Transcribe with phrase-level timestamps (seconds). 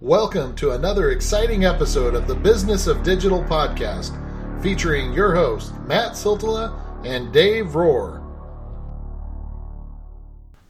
[0.00, 4.12] Welcome to another exciting episode of the Business of Digital podcast,
[4.62, 8.24] featuring your host, Matt Siltala and Dave Rohr.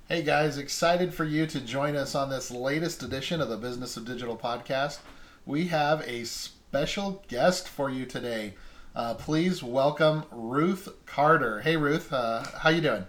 [0.08, 3.98] Hey guys, excited for you to join us on this latest edition of the Business
[3.98, 5.00] of Digital podcast.
[5.44, 8.54] We have a special guest for you today.
[8.96, 11.60] Uh, please welcome Ruth Carter.
[11.60, 13.04] Hey Ruth, uh, how you doing?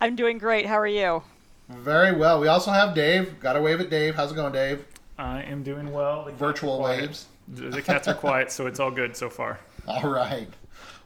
[0.00, 0.66] I'm doing great.
[0.66, 1.24] How are you?
[1.68, 2.38] Very well.
[2.38, 3.40] We also have Dave.
[3.40, 4.14] Got to wave at Dave.
[4.14, 4.86] How's it going, Dave?
[5.18, 6.24] I am doing well.
[6.24, 7.26] The Virtual waves.
[7.48, 9.58] The cats are quiet, so it's all good so far.
[9.88, 10.48] All right.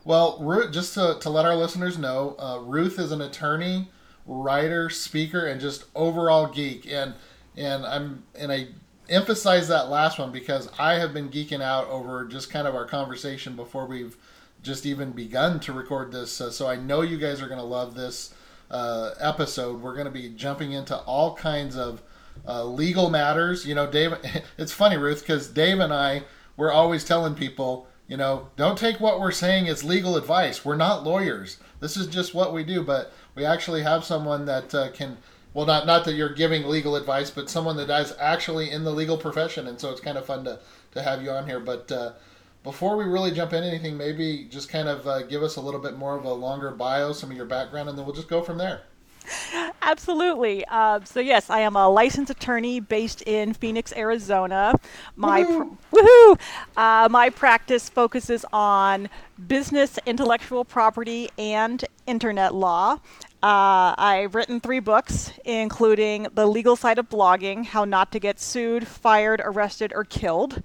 [0.05, 3.89] Well, Ruth, just to, to let our listeners know, uh, Ruth is an attorney,
[4.27, 6.91] writer, speaker, and just overall geek.
[6.91, 7.15] And
[7.57, 8.69] and I'm and I
[9.09, 12.87] emphasize that last one because I have been geeking out over just kind of our
[12.87, 14.17] conversation before we've
[14.63, 16.41] just even begun to record this.
[16.41, 18.35] Uh, so I know you guys are going to love this
[18.71, 19.81] uh, episode.
[19.81, 22.03] We're going to be jumping into all kinds of
[22.47, 23.67] uh, legal matters.
[23.67, 24.15] You know, Dave,
[24.59, 26.23] it's funny, Ruth, because Dave and I,
[26.57, 30.65] we're always telling people, you know, don't take what we're saying as legal advice.
[30.65, 31.59] We're not lawyers.
[31.81, 32.83] This is just what we do.
[32.83, 35.19] But we actually have someone that uh, can,
[35.55, 38.93] well, not not that you're giving legal advice, but someone that is actually in the
[38.93, 40.59] legal profession, and so it's kind of fun to
[40.93, 41.61] to have you on here.
[41.61, 42.13] But uh,
[42.63, 45.81] before we really jump into anything, maybe just kind of uh, give us a little
[45.81, 48.43] bit more of a longer bio, some of your background, and then we'll just go
[48.43, 48.83] from there.
[49.83, 50.65] Absolutely.
[50.69, 54.75] Uh, so yes, I am a licensed attorney based in Phoenix, Arizona.
[55.17, 55.77] My woohoo!
[55.91, 56.41] Pr- woohoo
[56.77, 59.09] uh, my practice focuses on
[59.47, 62.99] business, intellectual property, and internet law.
[63.43, 68.39] Uh, I've written three books, including The Legal Side of Blogging How Not to Get
[68.39, 70.63] Sued, Fired, Arrested, or Killed.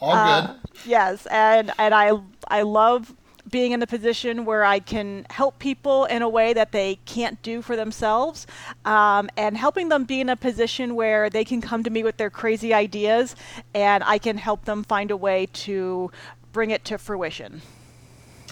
[0.00, 0.50] All good.
[0.50, 0.54] Uh,
[0.84, 2.12] yes, and, and I,
[2.48, 3.14] I love
[3.50, 7.40] being in the position where I can help people in a way that they can't
[7.42, 8.46] do for themselves,
[8.84, 12.16] um, and helping them be in a position where they can come to me with
[12.16, 13.36] their crazy ideas,
[13.74, 16.10] and I can help them find a way to
[16.52, 17.62] bring it to fruition.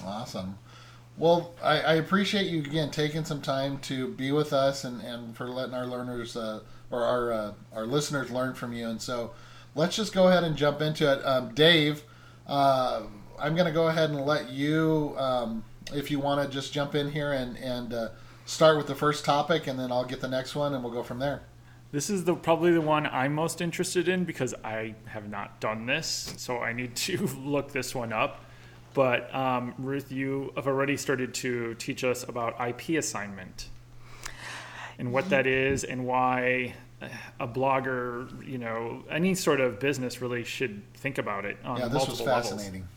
[0.05, 0.59] Awesome.
[1.17, 5.37] Well, I, I appreciate you again taking some time to be with us and, and
[5.37, 6.61] for letting our learners uh,
[6.91, 8.89] or our uh, our listeners learn from you.
[8.89, 9.33] And so,
[9.75, 11.25] let's just go ahead and jump into it.
[11.25, 12.03] Um, Dave,
[12.47, 13.03] uh,
[13.39, 16.95] I'm going to go ahead and let you, um, if you want to just jump
[16.95, 18.09] in here and, and uh,
[18.47, 21.03] start with the first topic, and then I'll get the next one, and we'll go
[21.03, 21.43] from there.
[21.93, 25.87] This is the probably the one I'm most interested in because I have not done
[25.87, 28.45] this, so I need to look this one up.
[28.95, 33.69] But um, Ruth, you have already started to teach us about IP assignment
[34.99, 36.75] and what that is and why
[37.41, 41.85] a blogger, you know, any sort of business really should think about it on yeah,
[41.85, 42.73] this multiple was fascinating.
[42.73, 42.94] levels.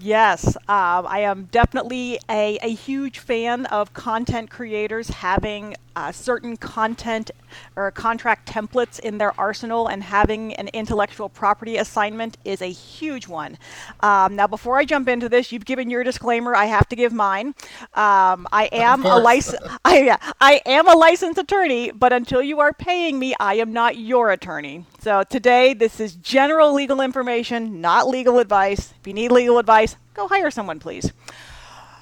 [0.00, 6.56] Yes, um, I am definitely a, a huge fan of content creators having uh, certain
[6.56, 7.32] content
[7.74, 13.26] or contract templates in their arsenal, and having an intellectual property assignment is a huge
[13.26, 13.58] one.
[13.98, 16.54] Um, now, before I jump into this, you've given your disclaimer.
[16.54, 17.48] I have to give mine.
[17.94, 19.60] Um, I am a license.
[19.84, 23.72] I, yeah, I am a licensed attorney, but until you are paying me, I am
[23.72, 24.86] not your attorney.
[25.00, 28.94] So today, this is general legal information, not legal advice.
[29.00, 31.12] If you need legal advice, go hire someone, please.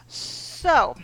[0.06, 0.97] So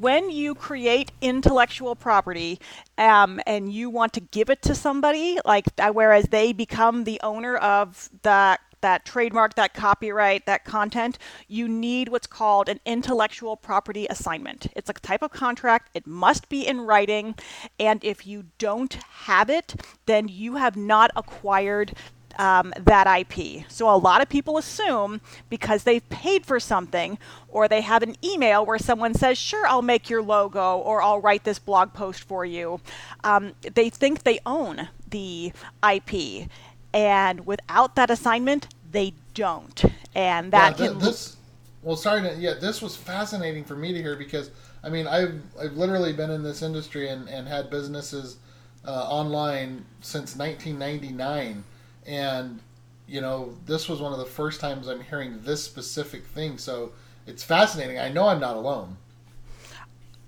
[0.00, 2.60] when you create intellectual property
[2.98, 7.20] um, and you want to give it to somebody, like uh, whereas they become the
[7.22, 11.16] owner of that that trademark, that copyright, that content,
[11.48, 14.66] you need what's called an intellectual property assignment.
[14.76, 17.34] It's a type of contract, it must be in writing,
[17.80, 21.94] and if you don't have it, then you have not acquired
[22.38, 23.64] um, that IP.
[23.68, 27.18] So a lot of people assume because they've paid for something
[27.48, 31.20] or they have an email where someone says, sure, I'll make your logo or I'll
[31.20, 32.80] write this blog post for you,
[33.22, 35.52] um, they think they own the
[35.88, 36.48] IP.
[36.92, 39.84] And without that assignment, they don't.
[40.14, 40.98] And that yeah, can.
[40.98, 41.36] This,
[41.82, 44.50] well, sorry, to, yeah, this was fascinating for me to hear because,
[44.82, 48.38] I mean, I've, I've literally been in this industry and, and had businesses
[48.86, 51.64] uh, online since 1999
[52.06, 52.60] and
[53.06, 56.92] you know this was one of the first times i'm hearing this specific thing so
[57.26, 58.96] it's fascinating i know i'm not alone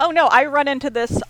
[0.00, 1.20] oh no i run into this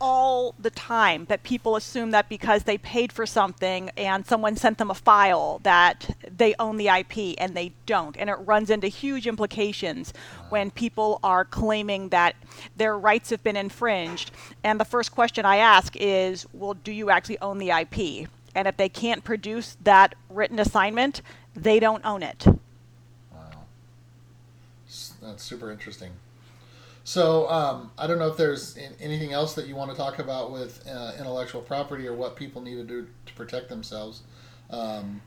[0.00, 4.78] all the time that people assume that because they paid for something and someone sent
[4.78, 8.16] them a file that they own the IP and they don't.
[8.16, 10.12] And it runs into huge implications
[10.48, 12.36] when people are claiming that
[12.76, 14.30] their rights have been infringed.
[14.64, 18.28] And the first question I ask is, well, do you actually own the IP?
[18.56, 21.20] And if they can't produce that written assignment,
[21.54, 22.46] they don't own it.
[23.30, 23.50] Wow.
[25.22, 26.12] That's super interesting.
[27.04, 30.50] So um, I don't know if there's anything else that you want to talk about
[30.50, 34.22] with uh, intellectual property or what people need to do to protect themselves.
[34.70, 35.20] Um,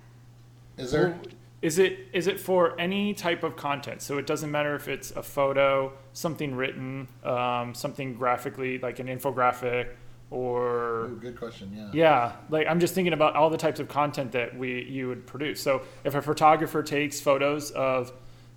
[0.77, 1.17] is there?
[1.61, 4.01] Is it is it for any type of content?
[4.01, 9.07] So it doesn't matter if it's a photo, something written, um, something graphically like an
[9.07, 9.89] infographic,
[10.31, 11.71] or Ooh, good question.
[11.75, 11.89] Yeah.
[11.93, 15.25] yeah, like I'm just thinking about all the types of content that we you would
[15.25, 15.61] produce.
[15.61, 18.11] So if a photographer takes photos of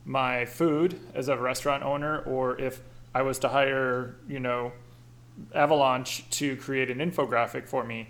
[0.04, 2.80] my food as a restaurant owner, or if
[3.14, 4.72] I was to hire, you know,
[5.54, 8.08] Avalanche to create an infographic for me,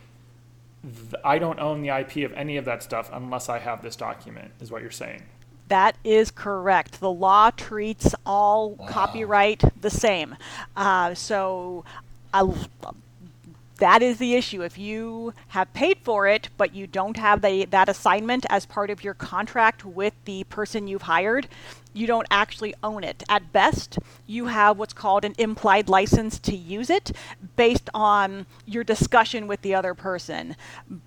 [1.25, 4.51] I don't own the IP of any of that stuff unless I have this document,
[4.61, 5.23] is what you're saying.
[5.69, 7.01] That is correct.
[7.01, 10.37] The law treats all copyright the same.
[10.77, 11.85] Uh, so,
[12.35, 12.43] I,
[13.79, 14.63] that is the issue.
[14.63, 18.91] If you have paid for it, but you don't have the, that assignment as part
[18.91, 21.49] of your contract with the person you've hired,
[21.93, 23.23] you don't actually own it.
[23.29, 27.13] At best, you have what's called an implied license to use it
[27.57, 30.57] based on your discussion with the other person.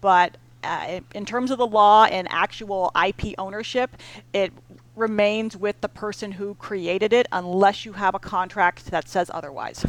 [0.02, 3.96] But uh, in terms of the law and actual IP ownership,
[4.34, 4.52] it
[4.96, 9.86] remains with the person who created it unless you have a contract that says otherwise.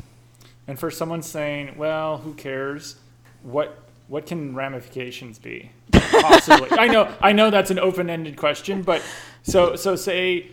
[0.69, 2.97] And for someone saying, "Well, who cares?"
[3.43, 3.79] What
[4.09, 5.71] what can ramifications be?
[5.93, 6.69] Possibly.
[6.79, 9.03] I know I know that's an open-ended question, but
[9.43, 10.51] so so say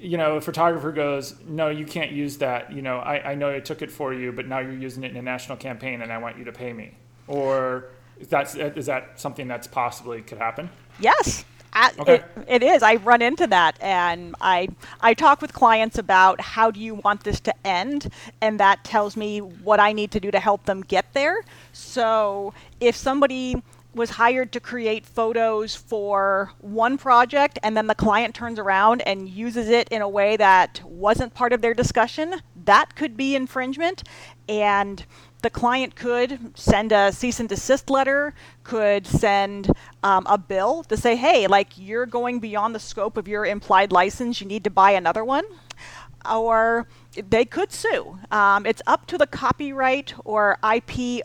[0.00, 2.72] you know, a photographer goes, "No, you can't use that.
[2.72, 5.10] You know, I, I know I took it for you, but now you're using it
[5.10, 6.94] in a national campaign, and I want you to pay me."
[7.26, 7.86] Or
[8.18, 10.70] is that is that something that's possibly could happen?
[11.00, 11.44] Yes.
[11.72, 12.14] I, Okay.
[12.14, 12.82] it, it is.
[12.82, 14.68] I run into that, and I
[15.00, 19.16] I talk with clients about how do you want this to end, and that tells
[19.16, 21.36] me what I need to do to help them get there.
[21.72, 23.62] So if somebody
[23.94, 29.28] was hired to create photos for one project, and then the client turns around and
[29.28, 34.04] uses it in a way that wasn't part of their discussion, that could be infringement,
[34.48, 35.04] and
[35.42, 40.96] the client could send a cease and desist letter, could send um, a bill to
[40.96, 44.70] say, hey, like you're going beyond the scope of your implied license, you need to
[44.70, 45.44] buy another one.
[46.28, 48.18] Or they could sue.
[48.30, 51.22] Um, it's up to the copyright or IP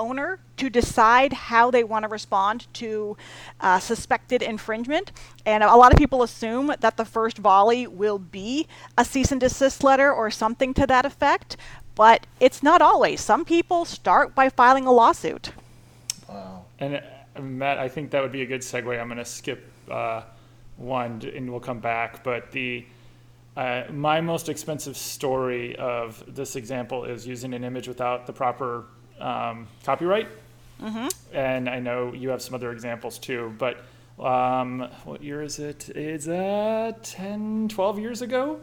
[0.00, 3.16] owner to decide how they want to respond to
[3.60, 5.12] uh, suspected infringement.
[5.46, 8.66] And a lot of people assume that the first volley will be
[8.96, 11.56] a cease and desist letter or something to that effect,
[12.00, 13.20] but it's not always.
[13.20, 15.52] Some people start by filing a lawsuit.
[16.30, 16.64] Wow.
[16.78, 16.94] And
[17.36, 18.98] uh, Matt, I think that would be a good segue.
[18.98, 20.22] I'm going to skip uh,
[20.78, 22.24] one, and we'll come back.
[22.24, 22.86] But the
[23.54, 28.86] uh, my most expensive story of this example is using an image without the proper
[29.18, 30.28] um, copyright.
[31.34, 33.54] And I know you have some other examples too.
[33.58, 33.84] But
[34.18, 35.90] um, what year is it?
[35.90, 38.58] It's uh, 10, 12 years ago.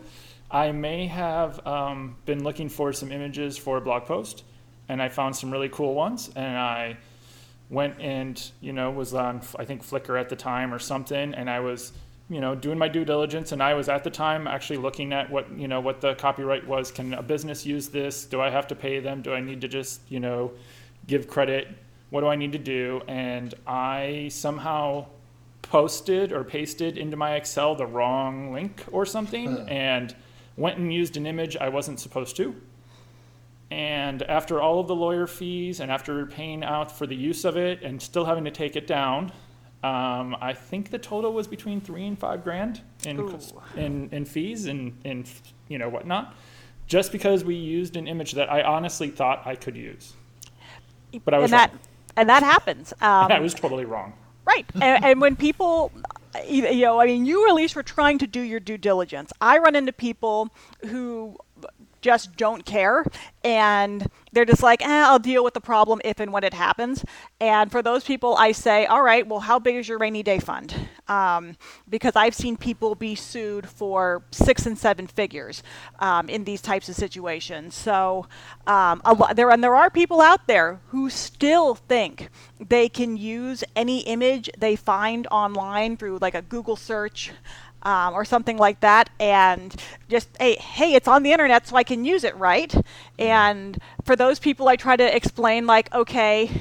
[0.49, 4.43] I may have um, been looking for some images for a blog post,
[4.87, 6.97] and I found some really cool ones, and I
[7.69, 11.49] went and you know was on I think Flickr at the time or something, and
[11.49, 11.91] I was
[12.29, 15.29] you know doing my due diligence, and I was at the time actually looking at
[15.29, 16.91] what you know what the copyright was.
[16.91, 18.25] Can a business use this?
[18.25, 19.21] Do I have to pay them?
[19.21, 20.51] Do I need to just you know
[21.07, 21.67] give credit?
[22.09, 23.01] What do I need to do?
[23.09, 25.07] And I somehow
[25.61, 30.15] posted or pasted into my Excel the wrong link or something, and
[30.57, 32.55] went and used an image I wasn't supposed to.
[33.69, 37.57] And after all of the lawyer fees and after paying out for the use of
[37.57, 39.31] it and still having to take it down,
[39.83, 43.39] um, I think the total was between three and five grand in
[43.75, 45.29] in, in fees and, and
[45.67, 46.35] you know whatnot,
[46.87, 50.13] just because we used an image that I honestly thought I could use,
[51.23, 51.79] but I was and that wrong.
[52.15, 52.93] and that happens.
[53.01, 54.13] Um, I was totally wrong.
[54.45, 54.65] Right.
[54.75, 55.91] and, and when people,
[56.45, 59.31] you know, I mean, you at least were trying to do your due diligence.
[59.41, 60.49] I run into people
[60.85, 61.37] who
[62.07, 63.03] just don't care
[63.43, 67.03] and they're just like, eh, I'll deal with the problem if and when it happens.
[67.41, 70.39] And for those people, I say, all right, well, how big is your rainy day
[70.39, 70.73] fund?
[71.09, 71.57] Um,
[71.89, 75.63] because I've seen people be sued for six and seven figures
[75.99, 77.75] um, in these types of situations.
[77.75, 78.27] So
[78.67, 79.01] um,
[79.35, 84.49] there and there are people out there who still think they can use any image
[84.57, 87.31] they find online through like a Google search
[87.87, 89.73] um, or something like that, and
[90.09, 92.75] just hey, hey, it's on the internet, so I can use it, right?
[93.17, 96.51] And for those people, I try to explain like, okay.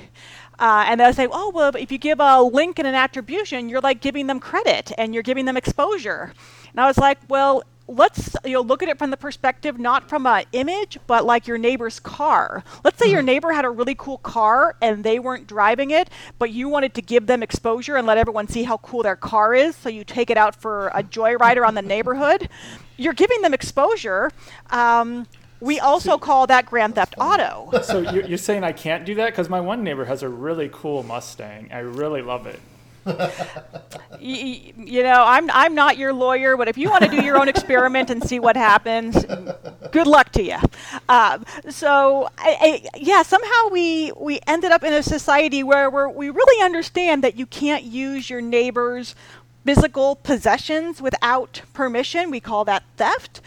[0.59, 3.83] Uh, and they'll say, oh, well, if you give a link and an attribution, you're
[3.83, 6.33] like giving them credit and you're giving them exposure.
[6.71, 10.09] And I was like, well, let's you know look at it from the perspective not
[10.09, 13.95] from an image but like your neighbor's car let's say your neighbor had a really
[13.95, 18.07] cool car and they weren't driving it but you wanted to give them exposure and
[18.07, 21.03] let everyone see how cool their car is so you take it out for a
[21.03, 22.49] joyride around the neighborhood
[22.97, 24.31] you're giving them exposure
[24.71, 25.27] um,
[25.61, 27.71] We also call that Grand Theft Auto.
[27.83, 30.69] So you're, you're saying I can't do that because my one neighbor has a really
[30.71, 31.71] cool Mustang.
[31.73, 32.61] I really love it.
[34.21, 37.23] Y- y- you know, I'm I'm not your lawyer, but if you want to do
[37.23, 39.25] your own experiment and see what happens,
[39.93, 40.57] good luck to you.
[41.09, 46.09] Um, so, I, I, yeah, somehow we we ended up in a society where we're,
[46.09, 49.15] we really understand that you can't use your neighbor's
[49.65, 52.31] physical possessions without permission.
[52.31, 53.41] We call that theft.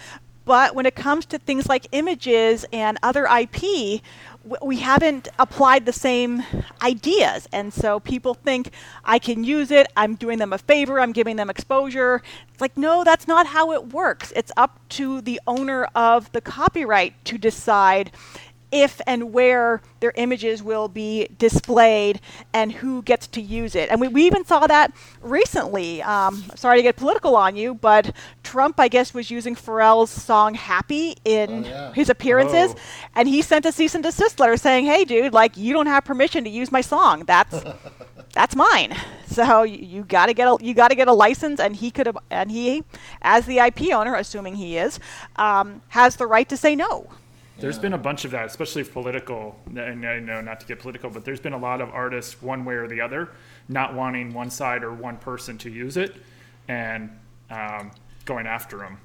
[0.45, 4.01] But when it comes to things like images and other IP,
[4.61, 6.43] we haven't applied the same
[6.81, 7.47] ideas.
[7.51, 8.71] And so people think,
[9.03, 12.21] I can use it, I'm doing them a favor, I'm giving them exposure.
[12.51, 14.31] It's like, no, that's not how it works.
[14.35, 18.11] It's up to the owner of the copyright to decide
[18.71, 22.19] if and where their images will be displayed
[22.53, 23.89] and who gets to use it.
[23.89, 26.01] And we, we even saw that recently.
[26.03, 30.53] Um, sorry to get political on you, but Trump, I guess, was using Pharrell's song
[30.53, 31.93] Happy in Oh, yeah.
[31.93, 32.73] his appearances.
[32.75, 33.09] Oh.
[33.15, 36.05] And he sent a cease and desist letter saying, hey, dude, like, you don't have
[36.05, 37.23] permission to use my song.
[37.25, 37.63] That's.
[38.33, 38.95] That's mine.
[39.25, 41.89] So you, you got to get a you got to get a license, and he
[41.89, 42.83] could have, and he,
[43.23, 44.99] as the IP owner, assuming he is,
[45.37, 47.07] um, has the right to say no.
[47.59, 49.59] There's been a bunch of that, especially political.
[49.65, 52.63] And I know not to get political, but there's been a lot of artists, one
[52.63, 53.29] way or the other,
[53.67, 56.15] not wanting one side or one person to use it,
[56.69, 57.09] and
[57.49, 57.91] um,
[58.23, 58.97] going after them.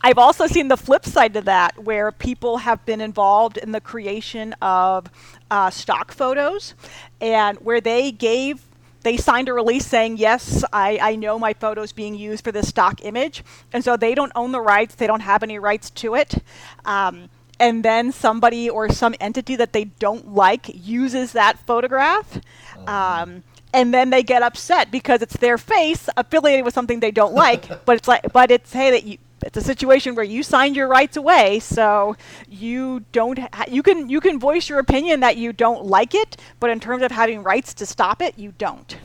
[0.00, 3.80] I've also seen the flip side to that, where people have been involved in the
[3.80, 5.10] creation of
[5.50, 6.74] uh, stock photos,
[7.20, 8.62] and where they gave,
[9.02, 12.68] they signed a release saying, "Yes, I, I know my photo's being used for this
[12.68, 16.14] stock image," and so they don't own the rights; they don't have any rights to
[16.14, 16.36] it.
[16.84, 22.40] Um, and then somebody or some entity that they don't like uses that photograph.
[22.86, 27.34] Um, and then they get upset because it's their face affiliated with something they don't
[27.34, 27.68] like.
[27.84, 29.18] but it's like, but it's hey that you.
[29.44, 32.16] It's a situation where you signed your rights away, so
[32.48, 33.38] you don't.
[33.38, 36.80] Ha- you can you can voice your opinion that you don't like it, but in
[36.80, 38.96] terms of having rights to stop it, you don't.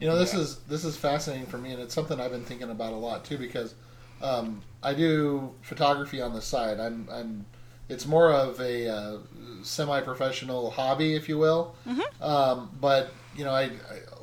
[0.00, 2.70] You know, this is this is fascinating for me, and it's something I've been thinking
[2.70, 3.74] about a lot too because
[4.22, 6.80] um, I do photography on the side.
[6.80, 7.46] I'm, I'm
[7.88, 9.18] it's more of a uh,
[9.62, 11.74] semi-professional hobby, if you will.
[12.20, 13.70] Um, but you know, I, I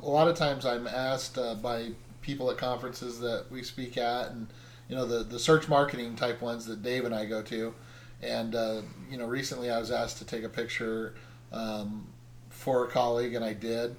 [0.02, 1.90] a lot of times I'm asked uh, by
[2.22, 4.46] people at conferences that we speak at, and
[4.88, 7.74] you know the the search marketing type ones that Dave and I go to,
[8.22, 11.14] and uh, you know recently I was asked to take a picture
[11.52, 12.06] um,
[12.48, 13.96] for a colleague, and I did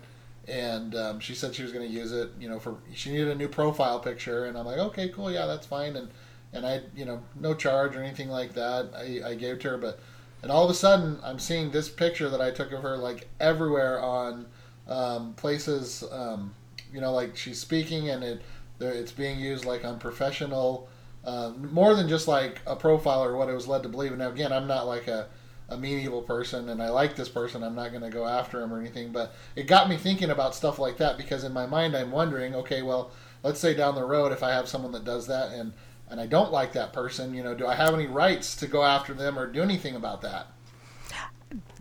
[0.50, 3.30] and um, she said she was going to use it you know for she needed
[3.30, 5.96] a new profile picture and i'm like okay cool yeah that's fine.
[5.96, 6.10] And
[6.54, 9.78] and i you know no charge or anything like that i, I gave to her
[9.78, 10.00] but
[10.42, 13.28] and all of a sudden i'm seeing this picture that i took of her like
[13.40, 14.48] everywhere on
[14.88, 16.54] um, places um,
[16.92, 18.42] you know like she's speaking and it
[18.80, 20.90] it's being used like on professional
[21.26, 24.12] um, more than just like a profile or what it was led to believe.
[24.12, 25.28] And now again i'm not like a
[25.70, 28.74] a meaningful person and I like this person, I'm not going to go after him
[28.74, 29.12] or anything.
[29.12, 32.56] But it got me thinking about stuff like that because in my mind, I'm wondering,
[32.56, 33.12] okay, well,
[33.44, 35.74] let's say down the road, if I have someone that does that and
[36.12, 38.84] and I don't like that person, you know, do I have any rights to go
[38.84, 40.48] after them or do anything about that?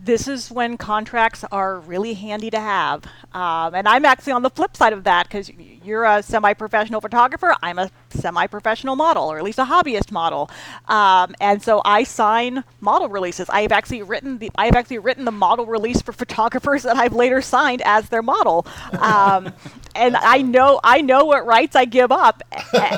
[0.01, 3.05] This is when contracts are really handy to have.
[3.33, 5.51] Um, and I'm actually on the flip side of that because
[5.83, 7.55] you're a semi professional photographer.
[7.61, 10.49] I'm a semi professional model, or at least a hobbyist model.
[10.87, 13.49] Um, and so I sign model releases.
[13.49, 17.41] I've actually written the I've actually written the model release for photographers that I've later
[17.41, 18.65] signed as their model.
[18.93, 19.53] Um,
[19.95, 22.41] and I know I know what rights I give up,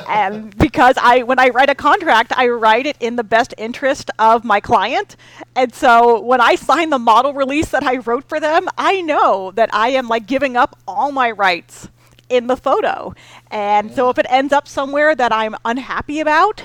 [0.08, 4.10] and because I when I write a contract, I write it in the best interest
[4.18, 5.16] of my client.
[5.56, 9.50] And so when I sign the model release that I wrote for them, I know
[9.52, 11.88] that I am like giving up all my rights
[12.28, 13.14] in the photo.
[13.50, 16.62] And so if it ends up somewhere that I'm unhappy about,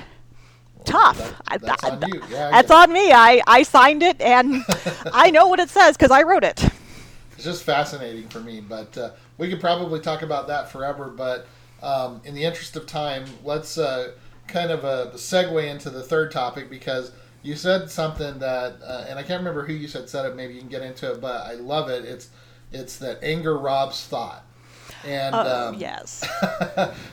[0.84, 1.18] tough.
[1.50, 2.04] that- that's I- on.
[2.30, 3.14] Yeah, that's on me.
[3.14, 4.66] I, I signed it and
[5.14, 6.62] I know what it says because I wrote it.
[7.36, 8.60] It's just fascinating for me.
[8.60, 11.08] But uh, we could probably talk about that forever.
[11.08, 11.48] But
[11.82, 14.12] um, in the interest of time, let's uh,
[14.48, 17.14] kind of uh, segue into the third topic because
[17.48, 20.36] you said something that, uh, and I can't remember who you said said it.
[20.36, 22.04] Maybe you can get into it, but I love it.
[22.04, 22.30] It's
[22.74, 24.44] it's that anger robs thought.
[25.06, 26.28] And Oh, um, yes.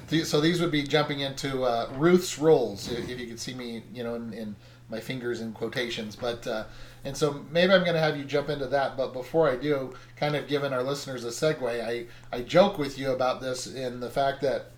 [0.25, 3.85] So these would be jumping into uh, Ruth's rules, if if you could see me,
[3.93, 4.57] you know, in, in
[4.89, 6.17] my fingers in quotations.
[6.17, 6.65] But uh,
[7.05, 8.97] and so maybe I'm going to have you jump into that.
[8.97, 12.99] But before I do, kind of giving our listeners a segue, I I joke with
[12.99, 14.73] you about this in the fact that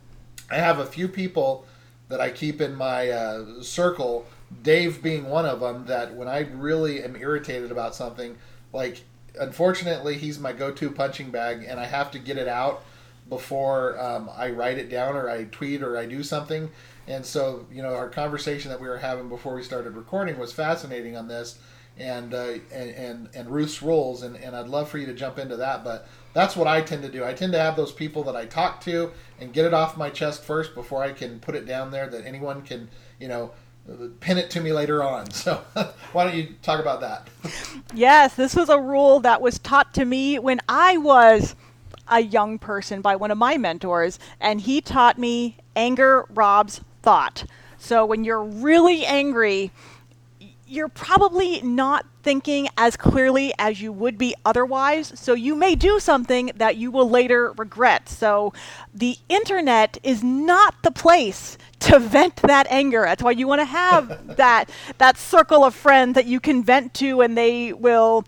[0.51, 1.65] I have a few people
[2.09, 4.27] that I keep in my uh, circle.
[4.63, 5.87] Dave being one of them.
[5.87, 8.37] That when I really am irritated about something,
[8.73, 9.03] like
[9.39, 12.83] unfortunately he's my go-to punching bag, and I have to get it out
[13.29, 16.71] before um, I write it down or I tweet or I do something.
[17.09, 20.53] And so, you know, our conversation that we were having before we started recording was
[20.53, 21.59] fascinating on this
[21.99, 25.39] and uh, and, and and Ruth's rules, and, and I'd love for you to jump
[25.39, 25.83] into that.
[25.83, 27.25] But that's what I tend to do.
[27.25, 30.11] I tend to have those people that I talk to and get it off my
[30.11, 32.89] chest first before I can put it down there that anyone can,
[33.19, 33.53] you know,
[34.21, 35.31] pin it to me later on.
[35.31, 35.63] So
[36.13, 37.29] why don't you talk about that?
[37.95, 41.55] Yes, this was a rule that was taught to me when I was
[42.09, 47.45] a young person by one of my mentors, and he taught me anger robs thought.
[47.79, 49.71] So when you're really angry,
[50.67, 55.13] you're probably not thinking as clearly as you would be otherwise.
[55.15, 58.09] So you may do something that you will later regret.
[58.09, 58.53] So
[58.93, 63.03] the internet is not the place to vent that anger.
[63.03, 66.95] That's why you want to have that that circle of friends that you can vent
[66.95, 68.25] to, and they will.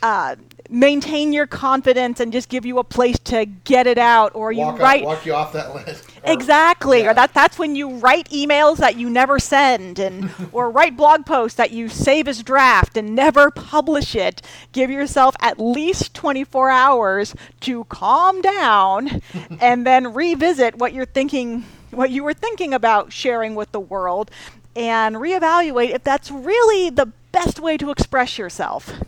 [0.00, 0.36] Uh,
[0.70, 4.60] maintain your confidence and just give you a place to get it out or you
[4.60, 6.04] walk write walk you off that list.
[6.18, 7.10] Or, exactly yeah.
[7.10, 11.24] or that that's when you write emails that you never send and or write blog
[11.24, 14.42] posts that you save as draft and never publish it.
[14.72, 19.22] Give yourself at least 24 hours to calm down
[19.60, 24.30] and then revisit what you're thinking what you were thinking about sharing with the world
[24.76, 29.00] and reevaluate if that's really the best way to express yourself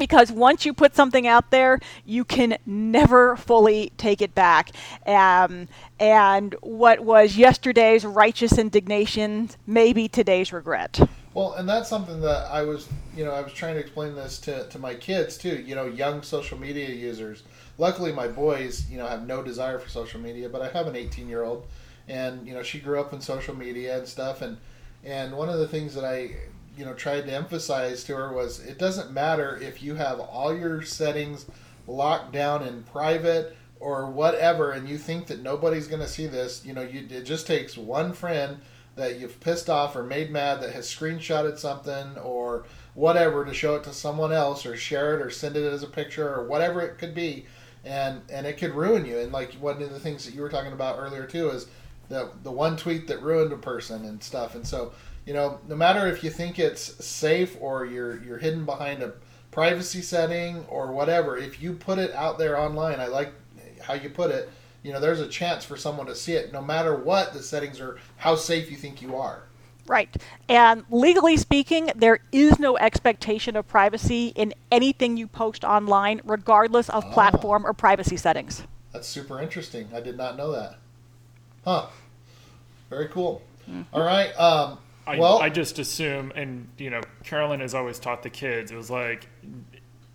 [0.00, 4.70] because once you put something out there, you can never fully take it back.
[5.06, 5.68] Um,
[6.00, 10.98] and what was yesterday's righteous indignation may be today's regret.
[11.34, 14.40] Well, and that's something that I was, you know, I was trying to explain this
[14.40, 17.44] to, to my kids too, you know, young social media users.
[17.78, 20.96] Luckily, my boys, you know, have no desire for social media, but I have an
[20.96, 21.66] 18 year old,
[22.08, 24.42] and, you know, she grew up in social media and stuff.
[24.42, 24.56] And,
[25.04, 26.34] and one of the things that I
[26.76, 30.56] you know tried to emphasize to her was it doesn't matter if you have all
[30.56, 31.46] your settings
[31.86, 36.64] locked down in private or whatever and you think that nobody's going to see this
[36.64, 38.58] you know you it just takes one friend
[38.96, 43.76] that you've pissed off or made mad that has screenshotted something or whatever to show
[43.76, 46.80] it to someone else or share it or send it as a picture or whatever
[46.80, 47.46] it could be
[47.84, 49.18] and and it could ruin you.
[49.18, 51.66] And like one of the things that you were talking about earlier too is
[52.08, 54.54] the the one tweet that ruined a person and stuff.
[54.54, 54.92] And so
[55.30, 59.12] you know, no matter if you think it's safe or you're you're hidden behind a
[59.52, 63.32] privacy setting or whatever, if you put it out there online, I like
[63.80, 64.50] how you put it.
[64.82, 67.78] You know, there's a chance for someone to see it, no matter what the settings
[67.78, 69.44] are, how safe you think you are.
[69.86, 70.12] Right.
[70.48, 76.88] And legally speaking, there is no expectation of privacy in anything you post online, regardless
[76.88, 77.10] of oh.
[77.12, 78.64] platform or privacy settings.
[78.92, 79.90] That's super interesting.
[79.94, 80.78] I did not know that.
[81.64, 81.86] Huh.
[82.88, 83.42] Very cool.
[83.70, 83.82] Mm-hmm.
[83.94, 84.32] All right.
[84.32, 84.78] Um,
[85.10, 88.70] I, well, I just assume, and you know, Carolyn has always taught the kids.
[88.70, 89.26] It was like,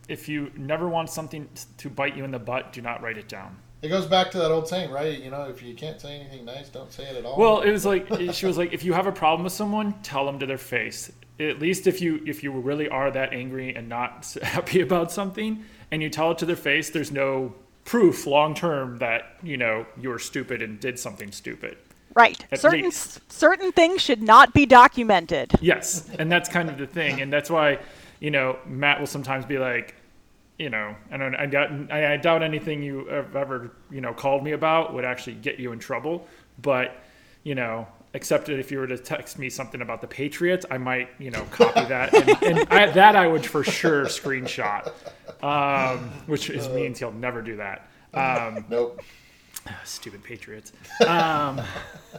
[0.08, 3.28] if you never want something to bite you in the butt, do not write it
[3.28, 3.58] down.
[3.82, 5.20] It goes back to that old saying, right?
[5.20, 7.38] You know, if you can't say anything nice, don't say it at all.
[7.38, 10.26] Well, it was like she was like, if you have a problem with someone, tell
[10.26, 11.12] them to their face.
[11.40, 15.66] At least if you if you really are that angry and not happy about something,
[15.92, 17.54] and you tell it to their face, there's no
[17.84, 21.78] proof long term that you know you were stupid and did something stupid.
[22.16, 22.46] Right.
[22.52, 25.52] At certain certain things should not be documented.
[25.62, 27.80] Yes, and that's kind of the thing, and that's why,
[28.22, 29.96] you know, Matt will sometimes be like,
[30.58, 34.54] you know, and I doubt I doubt anything you have ever you know called me
[34.54, 36.26] about would actually get you in trouble,
[36.62, 37.04] but
[37.44, 40.78] you know, except that if you were to text me something about the Patriots, I
[40.78, 44.92] might, you know, copy that, and, and I, that I would for sure screenshot,
[45.44, 47.90] um, which is, means he'll never do that.
[48.14, 49.02] Um, nope.
[49.84, 50.72] Stupid Patriots.
[51.06, 51.62] Um,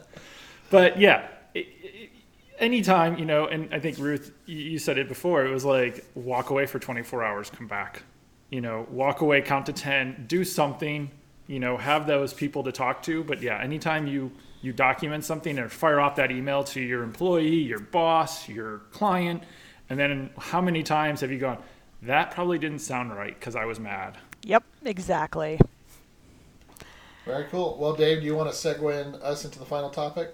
[0.70, 2.10] but yeah, it, it,
[2.58, 6.50] anytime, you know, and I think Ruth, you said it before, it was like walk
[6.50, 8.02] away for 24 hours, come back.
[8.50, 11.10] You know, walk away, count to 10, do something,
[11.48, 13.24] you know, have those people to talk to.
[13.24, 14.30] But yeah, anytime you,
[14.62, 19.42] you document something or fire off that email to your employee, your boss, your client,
[19.90, 21.58] and then how many times have you gone,
[22.02, 24.16] that probably didn't sound right because I was mad?
[24.44, 25.58] Yep, exactly.
[27.26, 27.76] Very cool.
[27.78, 30.32] Well, Dave, do you want to segue in us into the final topic?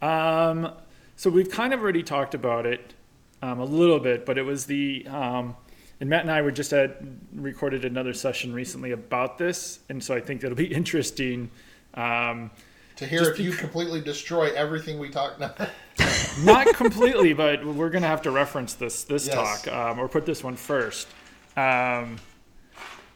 [0.00, 0.70] Um,
[1.16, 2.94] so we've kind of already talked about it
[3.42, 5.56] um, a little bit, but it was the um,
[6.00, 7.02] and Matt and I were just at
[7.34, 11.50] recorded another session recently about this, and so I think it'll be interesting
[11.94, 12.52] um,
[12.94, 15.68] to hear if you completely destroy everything we talked about.
[16.44, 19.34] Not completely, but we're going to have to reference this this yes.
[19.34, 21.08] talk um, or put this one first.
[21.56, 22.18] Um,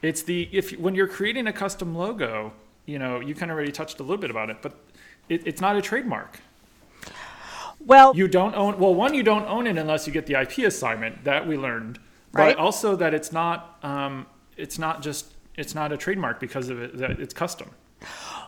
[0.01, 2.51] it's the if when you're creating a custom logo,
[2.85, 4.73] you know, you kind of already touched a little bit about it, but
[5.29, 6.39] it, it's not a trademark.
[7.85, 8.79] Well, you don't own.
[8.79, 11.99] Well, one, you don't own it unless you get the IP assignment that we learned,
[12.31, 12.55] right?
[12.55, 13.77] But also that it's not.
[13.83, 17.71] Um, it's not just it's not a trademark because of it that it's custom.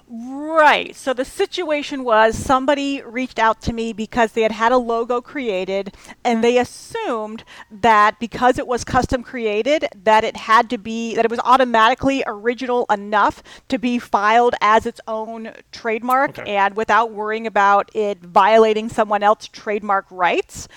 [0.08, 0.96] Right.
[0.96, 5.20] So the situation was somebody reached out to me because they had had a logo
[5.20, 11.16] created and they assumed that because it was custom created that it had to be
[11.16, 16.56] that it was automatically original enough to be filed as its own trademark Okay.
[16.56, 20.68] and without worrying about it violating someone else's trademark rights.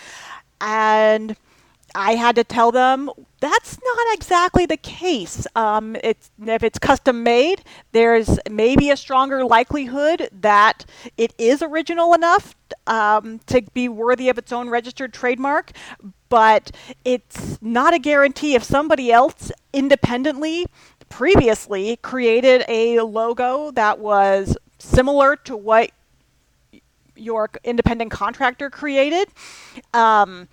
[0.60, 1.36] And
[1.94, 5.46] I had to tell them that's not exactly the case.
[5.54, 10.84] Um, it's if it's custom made, there's maybe a stronger likelihood that
[11.16, 12.54] it is original enough
[12.86, 15.72] um, to be worthy of its own registered trademark.
[16.28, 16.72] But
[17.04, 20.66] it's not a guarantee if somebody else independently
[21.08, 25.90] previously created a logo that was similar to what
[27.16, 29.28] your independent contractor created.
[29.94, 30.48] Um,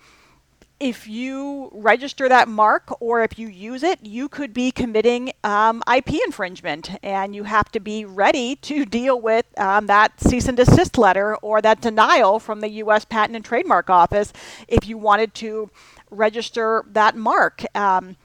[0.78, 5.82] if you register that mark or if you use it, you could be committing um,
[5.92, 10.56] IP infringement, and you have to be ready to deal with um, that cease and
[10.56, 13.04] desist letter or that denial from the U.S.
[13.04, 14.32] Patent and Trademark Office
[14.68, 15.70] if you wanted to
[16.10, 17.64] register that mark.
[17.74, 18.16] Um,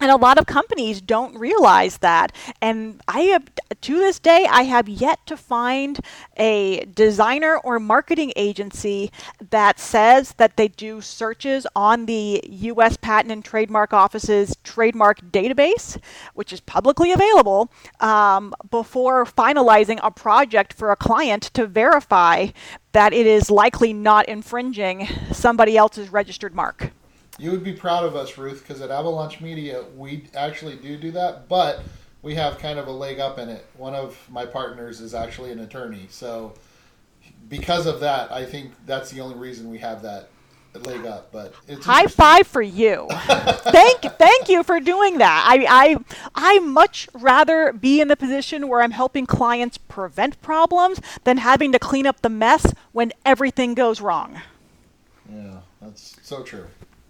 [0.00, 2.32] and a lot of companies don't realize that.
[2.60, 3.44] And I have,
[3.80, 5.98] to this day, I have yet to find
[6.36, 9.10] a designer or marketing agency
[9.50, 12.96] that says that they do searches on the U.S.
[12.96, 15.98] Patent and Trademark Office's trademark database,
[16.34, 22.48] which is publicly available, um, before finalizing a project for a client to verify
[22.92, 26.92] that it is likely not infringing somebody else's registered mark.
[27.38, 31.12] You would be proud of us, Ruth, because at Avalanche Media, we actually do do
[31.12, 31.82] that, but
[32.22, 33.64] we have kind of a leg up in it.
[33.76, 36.08] One of my partners is actually an attorney.
[36.10, 36.54] So,
[37.48, 40.30] because of that, I think that's the only reason we have that
[40.74, 41.32] leg up.
[41.32, 43.06] But it's High five for you.
[43.10, 45.44] thank thank you for doing that.
[45.46, 45.96] I I
[46.34, 51.72] I much rather be in the position where I'm helping clients prevent problems than having
[51.72, 54.40] to clean up the mess when everything goes wrong.
[55.32, 56.66] Yeah, that's so true.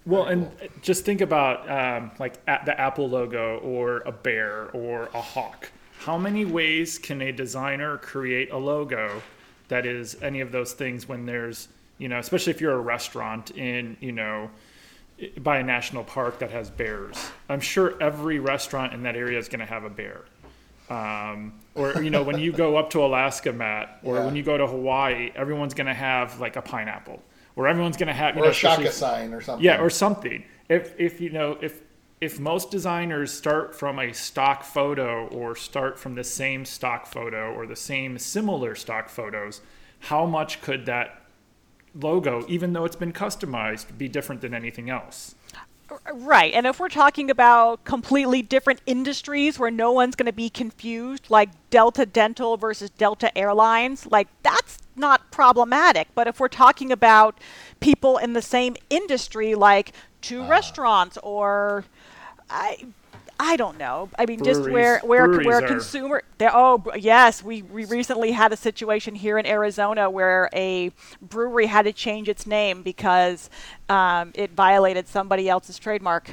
[0.09, 5.09] Well, Very and just think about um, like the Apple logo or a bear or
[5.13, 5.71] a hawk.
[5.99, 9.21] How many ways can a designer create a logo
[9.67, 11.67] that is any of those things when there's,
[11.99, 14.49] you know, especially if you're a restaurant in, you know,
[15.37, 17.29] by a national park that has bears.
[17.49, 20.21] I'm sure every restaurant in that area is going to have a bear.
[20.89, 24.25] Um, or you know, when you go up to Alaska, Matt, or Yeah.
[24.25, 27.21] when you go to Hawaii, everyone's going to have like a pineapple,
[27.55, 29.63] or everyone's going to have you Or know, a shaka sign or something.
[29.65, 30.43] yeah, or something.
[30.69, 31.81] If if you know if
[32.21, 37.53] if most designers start from a stock photo or start from the same stock photo
[37.53, 39.61] or the same similar stock photos,
[39.99, 41.21] how much could that
[41.95, 45.35] logo, even though it's been customized, be different than anything else?
[46.13, 46.53] Right.
[46.53, 51.25] And if we're talking about completely different industries where no one's going to be confused,
[51.29, 56.09] like Delta Dental versus Delta Airlines, like that's not problematic.
[56.13, 57.37] But if we're talking about
[57.79, 61.85] people in the same industry, like two restaurants or
[62.49, 62.85] I.
[63.41, 64.09] I don't know.
[64.19, 66.23] I mean, just where where where consumer.
[66.41, 71.83] Oh yes, we, we recently had a situation here in Arizona where a brewery had
[71.83, 73.49] to change its name because
[73.87, 76.31] um, it violated somebody else's trademark.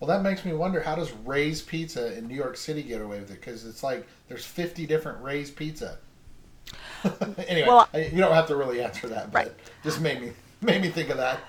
[0.00, 3.20] Well, that makes me wonder how does Ray's Pizza in New York City get away
[3.20, 3.40] with it?
[3.40, 5.98] Because it's like there's 50 different Ray's Pizza.
[7.48, 9.52] anyway, Well- I, you don't have to really answer that, but Right.
[9.82, 11.40] just made me made me think of that.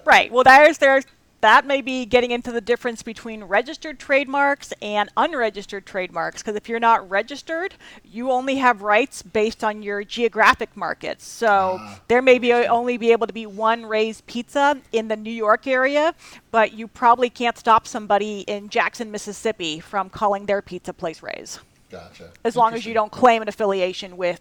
[0.04, 0.30] Right.
[0.32, 1.04] Well, there's there's
[1.40, 6.42] that may be getting into the difference between registered trademarks and unregistered trademarks.
[6.42, 11.24] Because if you're not registered, you only have rights based on your geographic markets.
[11.24, 15.16] So Ah, there may be only be able to be one Ray's Pizza in the
[15.16, 16.12] New York area,
[16.50, 21.60] but you probably can't stop somebody in Jackson, Mississippi, from calling their pizza place Ray's,
[21.88, 22.30] gotcha.
[22.44, 24.40] as long as you don't claim an affiliation with,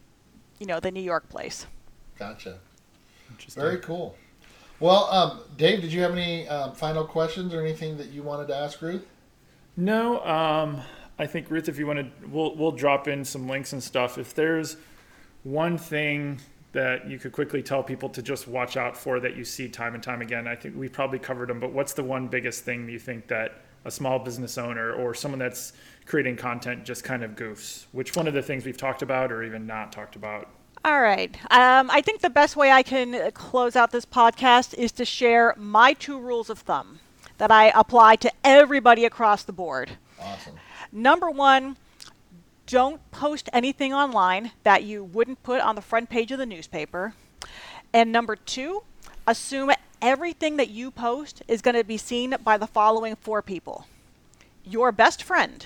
[0.60, 1.68] you know, the New York place.
[2.18, 2.60] Gotcha.
[3.30, 3.62] Interesting.
[3.62, 4.16] Very cool.
[4.80, 8.48] Well, um, Dave, did you have any um, final questions or anything that you wanted
[8.50, 9.06] to ask Ruth?
[9.76, 10.82] No, um,
[11.20, 14.18] I think Ruth, if you want to, we'll we'll drop in some links and stuff.
[14.18, 14.78] If there's
[15.44, 16.40] one thing
[16.74, 19.96] that you could quickly tell people to just watch out for that you see time
[19.96, 21.60] and time again, I think we probably covered them.
[21.60, 25.40] But what's the one biggest thing you think that a small business owner or someone
[25.40, 25.74] that's
[26.06, 27.86] creating content just kind of goofs?
[27.94, 30.50] Which one of the things we've talked about or even not talked about?
[30.86, 31.36] All right.
[31.52, 35.06] Um, I think the best way I can uh, close out this podcast is to
[35.06, 37.00] share my two rules of thumb
[37.38, 39.92] that I apply to everybody across the board.
[40.20, 40.56] Awesome.
[40.92, 41.78] Number one,
[42.66, 47.14] don't post anything online that you wouldn't put on the front page of the newspaper.
[47.94, 48.84] And number two,
[49.26, 53.88] assume everything that you post is going to be seen by the following four people
[54.64, 55.66] your best friend,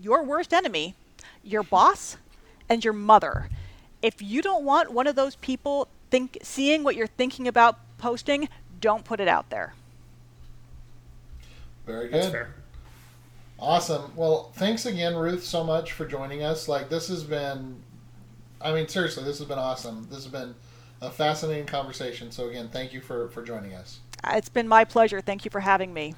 [0.00, 0.94] your worst enemy,
[1.42, 2.16] your boss,
[2.68, 3.48] and your mother.
[4.00, 8.48] If you don't want one of those people think seeing what you're thinking about posting,
[8.80, 9.74] don't put it out there.
[11.84, 12.32] Very That's good.
[12.32, 12.54] fair.
[13.58, 14.12] Awesome.
[14.14, 16.68] Well, thanks again, Ruth, so much for joining us.
[16.68, 17.82] Like, this has been,
[18.60, 20.06] I mean, seriously, this has been awesome.
[20.10, 20.54] This has been
[21.00, 22.30] a fascinating conversation.
[22.30, 24.00] So, again, thank you for, for joining us.
[24.24, 25.20] Uh, It's been my pleasure.
[25.20, 26.14] Thank you for having me.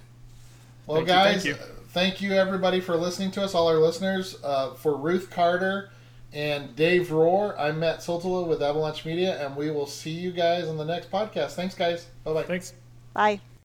[0.87, 1.55] Well, Thank you, thank guys, you.
[1.91, 4.37] thank you everybody for listening to us, all our listeners.
[4.43, 5.91] Uh, for Ruth Carter
[6.33, 10.67] and Dave Rohr, I'm Matt Siltala with Avalanche Media, and we will see you guys
[10.67, 11.53] on the next podcast.
[11.53, 12.07] Thanks, guys.
[12.25, 12.43] Bye bye.
[12.45, 12.73] Thanks.
[13.13, 13.41] Bye.